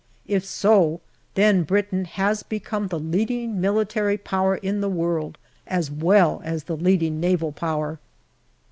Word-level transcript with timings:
If 0.25 0.43
so, 0.43 0.99
then 1.35 1.61
Britain 1.61 2.05
has 2.05 2.41
become 2.41 2.87
the 2.87 2.97
leading 2.97 3.61
Military 3.61 4.17
Power 4.17 4.55
in 4.55 4.81
the 4.81 4.89
world, 4.89 5.37
as 5.67 5.91
well 5.91 6.41
as 6.43 6.63
the 6.63 6.75
leading 6.75 7.19
Naval 7.19 7.51
Power. 7.51 7.99